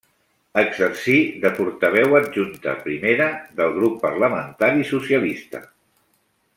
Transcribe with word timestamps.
Exercí 0.61 1.17
de 1.43 1.51
portaveu 1.57 2.17
adjunta 2.21 2.75
primera 2.87 3.29
del 3.61 3.77
grup 3.79 4.03
parlamentari 4.09 4.91
socialista. 4.97 5.67